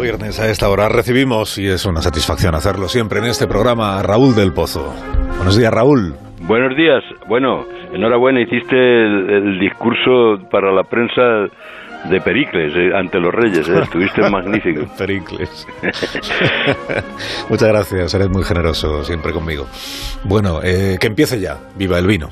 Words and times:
viernes 0.00 0.40
a 0.40 0.48
esta 0.48 0.68
hora 0.68 0.88
recibimos, 0.88 1.58
y 1.58 1.66
es 1.66 1.84
una 1.84 2.00
satisfacción 2.00 2.54
hacerlo 2.54 2.88
siempre 2.88 3.18
en 3.18 3.26
este 3.26 3.46
programa, 3.46 3.98
a 3.98 4.02
Raúl 4.02 4.34
del 4.34 4.52
Pozo. 4.52 4.92
Buenos 5.36 5.56
días, 5.56 5.72
Raúl. 5.72 6.14
Buenos 6.40 6.76
días. 6.76 7.02
Bueno, 7.28 7.66
enhorabuena, 7.92 8.40
hiciste 8.40 8.76
el, 8.76 9.58
discurso 9.58 10.38
para 10.50 10.72
la 10.72 10.84
prensa 10.84 11.22
de 12.08 12.20
Pericles 12.20 12.72
eh, 12.74 12.90
ante 12.96 13.20
los 13.20 13.34
reyes, 13.34 13.68
eh. 13.68 13.80
estuviste 13.82 14.22
magnífico. 14.30 14.82
Pericles. 14.96 15.66
Muchas 17.50 17.68
gracias, 17.68 18.14
eres 18.14 18.30
muy 18.30 18.44
generoso 18.44 19.04
siempre 19.04 19.32
conmigo. 19.32 19.66
Bueno, 20.24 20.60
eh, 20.62 20.96
que 20.98 21.08
empiece 21.08 21.38
ya, 21.38 21.58
viva 21.76 21.98
el 21.98 22.06
vino. 22.06 22.28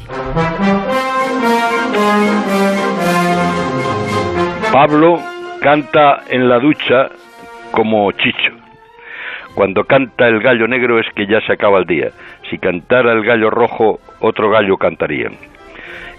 Pablo 4.73 5.19
canta 5.61 6.23
en 6.29 6.49
la 6.49 6.59
ducha 6.59 7.11
como 7.73 8.11
Chicho. 8.13 8.53
Cuando 9.55 9.85
canta 9.85 10.29
el 10.29 10.41
gallo 10.41 10.69
negro 10.69 10.99
es 10.99 11.07
que 11.15 11.27
ya 11.27 11.41
se 11.43 11.53
acaba 11.53 11.79
el 11.79 11.87
día. 11.87 12.11
Si 12.49 12.59
cantara 12.59 13.13
el 13.13 13.25
gallo 13.25 13.51
rojo, 13.51 13.99
otro 14.21 14.51
gallo 14.51 14.77
cantaría. 14.77 15.29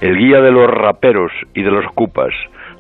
El 0.02 0.18
guía 0.18 0.42
de 0.42 0.52
los 0.52 0.70
raperos 0.70 1.32
y 1.54 1.62
de 1.62 1.72
los 1.72 1.86
cupas, 1.94 2.34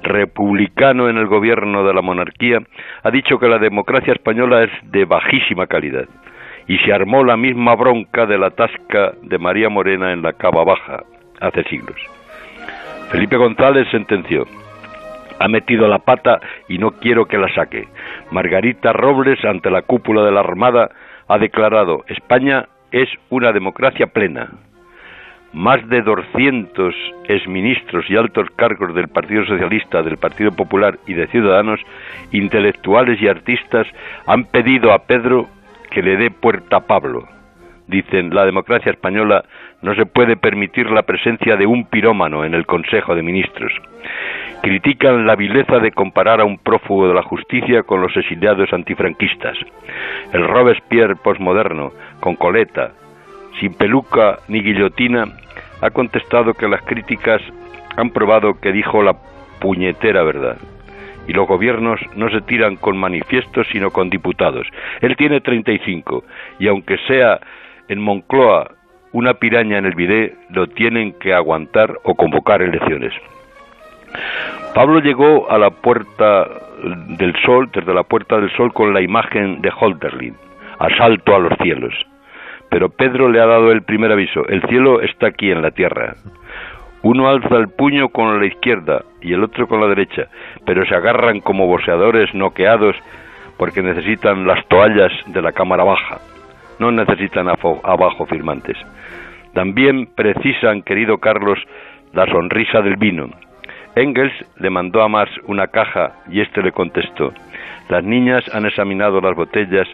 republicano 0.03 1.07
en 1.09 1.17
el 1.17 1.27
gobierno 1.27 1.85
de 1.85 1.93
la 1.93 2.01
monarquía, 2.01 2.59
ha 3.03 3.11
dicho 3.11 3.37
que 3.37 3.47
la 3.47 3.59
democracia 3.59 4.13
española 4.13 4.63
es 4.63 4.71
de 4.91 5.05
bajísima 5.05 5.67
calidad. 5.67 6.05
Y 6.67 6.77
se 6.79 6.93
armó 6.93 7.23
la 7.23 7.37
misma 7.37 7.75
bronca 7.75 8.25
de 8.25 8.37
la 8.37 8.51
tasca 8.51 9.13
de 9.21 9.37
María 9.37 9.69
Morena 9.69 10.13
en 10.13 10.21
la 10.21 10.33
Cava 10.33 10.63
Baja 10.63 11.03
hace 11.39 11.63
siglos. 11.63 11.99
Felipe 13.11 13.35
González 13.35 13.87
sentenció 13.91 14.45
ha 15.41 15.47
metido 15.47 15.87
la 15.87 15.97
pata 15.97 16.39
y 16.69 16.77
no 16.77 16.91
quiero 16.91 17.25
que 17.25 17.37
la 17.37 17.51
saque. 17.55 17.87
Margarita 18.29 18.93
Robles, 18.93 19.43
ante 19.43 19.71
la 19.71 19.81
cúpula 19.81 20.23
de 20.23 20.31
la 20.31 20.41
Armada, 20.41 20.91
ha 21.27 21.37
declarado 21.39 22.03
España 22.07 22.67
es 22.91 23.09
una 23.29 23.51
democracia 23.51 24.07
plena. 24.07 24.49
Más 25.53 25.85
de 25.89 26.01
200 26.03 26.93
exministros 27.27 28.05
y 28.09 28.15
altos 28.15 28.47
cargos 28.55 28.93
del 28.93 29.07
Partido 29.07 29.43
Socialista, 29.45 30.03
del 30.03 30.17
Partido 30.17 30.51
Popular 30.51 30.99
y 31.07 31.13
de 31.15 31.27
Ciudadanos, 31.27 31.79
intelectuales 32.31 33.19
y 33.21 33.27
artistas, 33.27 33.87
han 34.27 34.45
pedido 34.45 34.93
a 34.93 34.99
Pedro 34.99 35.47
que 35.89 36.03
le 36.03 36.17
dé 36.17 36.29
puerta 36.29 36.77
a 36.77 36.85
Pablo. 36.85 37.27
Dicen, 37.87 38.33
la 38.33 38.45
democracia 38.45 38.91
española 38.91 39.43
no 39.81 39.95
se 39.95 40.05
puede 40.05 40.37
permitir 40.37 40.89
la 40.91 41.01
presencia 41.01 41.57
de 41.57 41.65
un 41.65 41.85
pirómano 41.85 42.45
en 42.45 42.53
el 42.53 42.65
Consejo 42.65 43.15
de 43.15 43.23
Ministros 43.23 43.73
critican 44.61 45.25
la 45.25 45.35
vileza 45.35 45.79
de 45.79 45.91
comparar 45.91 46.39
a 46.39 46.45
un 46.45 46.57
prófugo 46.57 47.07
de 47.07 47.13
la 47.13 47.23
justicia 47.23 47.83
con 47.83 48.01
los 48.01 48.15
exiliados 48.15 48.71
antifranquistas. 48.71 49.57
El 50.33 50.47
Robespierre 50.47 51.15
postmoderno, 51.15 51.91
con 52.19 52.35
coleta, 52.35 52.91
sin 53.59 53.73
peluca 53.73 54.39
ni 54.47 54.61
guillotina, 54.61 55.25
ha 55.81 55.89
contestado 55.89 56.53
que 56.53 56.67
las 56.67 56.81
críticas 56.83 57.41
han 57.97 58.11
probado 58.11 58.59
que 58.59 58.71
dijo 58.71 59.03
la 59.03 59.15
puñetera 59.59 60.23
verdad. 60.23 60.57
Y 61.27 61.33
los 61.33 61.47
gobiernos 61.47 61.99
no 62.15 62.29
se 62.29 62.41
tiran 62.41 62.75
con 62.75 62.97
manifiestos, 62.97 63.67
sino 63.71 63.91
con 63.91 64.09
diputados. 64.09 64.67
Él 65.01 65.15
tiene 65.15 65.41
35, 65.41 66.23
y 66.59 66.67
aunque 66.67 66.97
sea 67.07 67.39
en 67.87 67.99
Moncloa 67.99 68.71
una 69.11 69.33
piraña 69.35 69.77
en 69.77 69.85
el 69.85 69.95
bidé, 69.95 70.35
lo 70.49 70.67
tienen 70.67 71.13
que 71.19 71.33
aguantar 71.33 71.97
o 72.03 72.15
convocar 72.15 72.61
elecciones. 72.61 73.13
Pablo 74.73 74.99
llegó 74.99 75.51
a 75.51 75.57
la 75.57 75.69
puerta 75.69 76.47
del 77.17 77.35
sol, 77.45 77.69
desde 77.73 77.93
la 77.93 78.03
puerta 78.03 78.37
del 78.37 78.49
sol, 78.55 78.71
con 78.71 78.93
la 78.93 79.01
imagen 79.01 79.61
de 79.61 79.69
Holderlin, 79.77 80.35
asalto 80.79 81.35
a 81.35 81.39
los 81.39 81.57
cielos. 81.61 81.93
Pero 82.69 82.87
Pedro 82.89 83.29
le 83.29 83.41
ha 83.41 83.45
dado 83.45 83.71
el 83.71 83.83
primer 83.83 84.13
aviso, 84.13 84.47
el 84.47 84.61
cielo 84.69 85.01
está 85.01 85.27
aquí 85.27 85.51
en 85.51 85.61
la 85.61 85.71
tierra. 85.71 86.15
Uno 87.03 87.27
alza 87.27 87.57
el 87.57 87.67
puño 87.67 88.09
con 88.09 88.39
la 88.39 88.45
izquierda 88.45 89.01
y 89.21 89.33
el 89.33 89.43
otro 89.43 89.67
con 89.67 89.81
la 89.81 89.87
derecha, 89.87 90.27
pero 90.65 90.85
se 90.85 90.95
agarran 90.95 91.41
como 91.41 91.67
boxeadores 91.67 92.33
noqueados 92.33 92.95
porque 93.57 93.81
necesitan 93.81 94.47
las 94.47 94.65
toallas 94.67 95.11
de 95.27 95.41
la 95.41 95.51
cámara 95.51 95.83
baja, 95.83 96.19
no 96.79 96.91
necesitan 96.91 97.49
abajo 97.49 98.25
firmantes. 98.25 98.77
También 99.53 100.07
precisan, 100.15 100.81
querido 100.81 101.17
Carlos, 101.17 101.59
la 102.13 102.25
sonrisa 102.27 102.81
del 102.81 102.95
vino, 102.95 103.29
Engels 103.95 104.33
le 104.57 104.69
mandó 104.69 105.01
a 105.01 105.09
Marx 105.09 105.31
una 105.45 105.67
caja 105.67 106.13
y 106.29 106.41
éste 106.41 106.61
le 106.61 106.71
contestó. 106.71 107.33
Las 107.89 108.03
niñas 108.03 108.43
han 108.53 108.65
examinado 108.65 109.19
las 109.19 109.35
botellas 109.35 109.87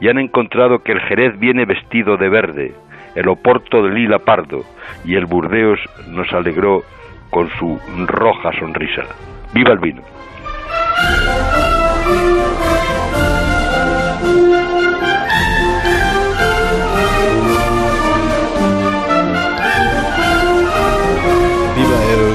y 0.00 0.08
han 0.08 0.18
encontrado 0.18 0.82
que 0.82 0.92
el 0.92 1.00
Jerez 1.00 1.38
viene 1.38 1.64
vestido 1.64 2.16
de 2.16 2.28
verde, 2.28 2.72
el 3.14 3.28
Oporto 3.28 3.82
de 3.82 3.90
lila 3.90 4.20
pardo 4.20 4.62
y 5.04 5.16
el 5.16 5.26
Burdeos 5.26 5.80
nos 6.08 6.32
alegró 6.32 6.82
con 7.30 7.48
su 7.58 7.78
roja 8.06 8.52
sonrisa. 8.58 9.04
¡Viva 9.52 9.72
el 9.72 9.78
vino! 9.78 10.02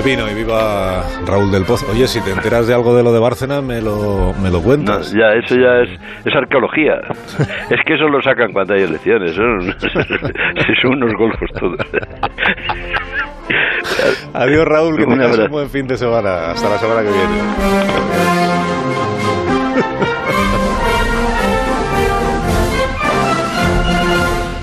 Vino 0.03 0.29
y 0.29 0.33
viva 0.33 1.03
Raúl 1.25 1.51
del 1.51 1.63
Pozo. 1.63 1.85
Oye, 1.91 2.07
si 2.07 2.21
te 2.21 2.31
enteras 2.31 2.67
de 2.67 2.73
algo 2.73 2.95
de 2.95 3.03
lo 3.03 3.13
de 3.13 3.19
Bárcena, 3.19 3.61
me 3.61 3.81
lo, 3.81 4.33
me 4.41 4.49
lo 4.49 4.61
cuentas. 4.61 5.11
ya, 5.13 5.33
eso 5.33 5.55
ya 5.55 5.81
es, 5.81 5.89
es 6.25 6.35
arqueología. 6.35 6.95
es 7.69 7.79
que 7.85 7.95
eso 7.95 8.07
lo 8.07 8.21
sacan 8.21 8.51
cuando 8.51 8.73
hay 8.73 8.83
elecciones. 8.83 9.33
Son, 9.43 9.61
son 10.81 10.91
unos 10.93 11.13
golfos 11.13 11.49
todos. 11.59 11.77
Adiós, 14.33 14.65
Raúl, 14.65 14.97
que 14.97 15.05
tengas 15.05 15.37
un 15.37 15.51
buen 15.51 15.69
fin 15.69 15.87
de 15.87 15.97
semana. 15.97 16.51
Hasta 16.51 16.69
la 16.69 16.77
semana 16.77 17.01
que 17.01 17.09
viene. 17.09 19.02